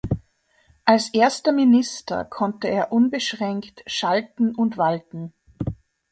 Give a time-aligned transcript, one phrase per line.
[0.83, 5.31] Als erster Minister konnte er unbeschränkt schalten und walten.